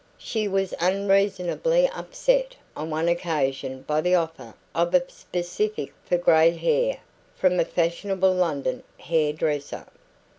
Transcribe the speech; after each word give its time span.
She 0.17 0.47
was 0.47 0.73
unreasonably 0.79 1.87
upset 1.89 2.55
on 2.75 2.89
one 2.89 3.07
occasion 3.07 3.83
by 3.83 4.01
the 4.01 4.15
offer 4.15 4.55
of 4.73 4.95
a 4.95 5.03
specific 5.07 5.93
for 6.03 6.17
grey 6.17 6.49
hair 6.49 7.01
from 7.35 7.59
a 7.59 7.65
fashionable 7.65 8.31
London 8.33 8.81
hair 8.97 9.31
dresser. 9.31 9.85